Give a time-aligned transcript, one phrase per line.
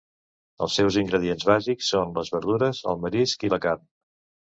[0.65, 3.85] Els seus ingredients bàsics són les verdures, el marisc i la carn.